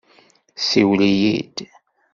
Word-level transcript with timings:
Siwel-iyi-d! 0.67 1.57